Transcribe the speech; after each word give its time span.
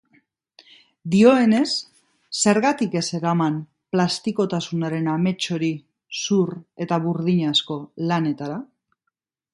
Dioenez, 1.15 1.67
zergatik 2.45 2.97
ez 3.03 3.05
eraman 3.19 3.59
plastikotasunaren 3.97 5.13
amets 5.17 5.37
hori 5.57 5.71
zur 6.23 6.55
eta 6.87 6.99
burdinazko 7.07 7.79
lanetara? 8.13 8.61